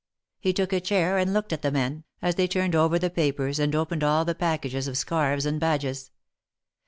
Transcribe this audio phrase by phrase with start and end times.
[0.39, 3.59] He took a chair and looked at the men, as they turned over the papers
[3.59, 6.09] and opened all the packages of scarfs and badges.